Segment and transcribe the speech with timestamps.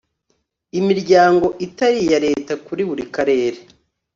[0.79, 3.59] imiryango itari iya leta kuri buri karere